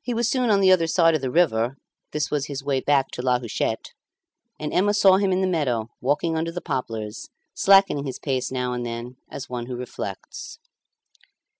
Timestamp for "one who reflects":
9.50-10.60